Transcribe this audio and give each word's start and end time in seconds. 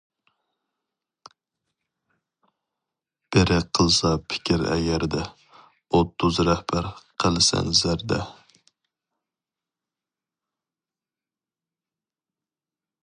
بىرى 3.35 3.57
قىلسا 3.79 4.11
پىكىر 4.31 4.63
ئەگەردە، 4.75 5.21
ئوتتۇز 5.99 6.41
رەھبەر 6.49 6.89
قىلسەن 7.25 7.71
زەردە. 7.83 8.25